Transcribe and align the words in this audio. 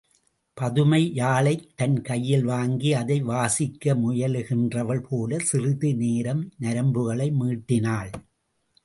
பதுமை 0.53 1.11
யாழைத் 1.15 1.67
தன் 1.75 2.01
கையில் 2.01 2.43
வாங்கி 2.43 2.93
அதை 2.93 3.19
வாசிக்க 3.21 3.93
முயலுகின்றவள் 3.95 5.03
போலச் 5.09 5.45
சிறிது 5.45 5.95
நேரம் 5.95 6.51
நரம்புகளை 6.61 7.29
மீட்டினாள். 7.39 8.11